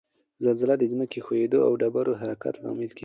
زلزله 0.43 0.75
د 0.77 0.83
ځمک 0.91 1.11
ښویدو 1.25 1.59
او 1.67 1.71
ډبرو 1.81 2.19
حرکت 2.21 2.55
لامل 2.63 2.89
کیږي 2.95 2.99